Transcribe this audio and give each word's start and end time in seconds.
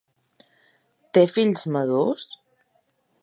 Té 1.17 1.23
fills 1.35 1.63
madurs? 1.77 2.27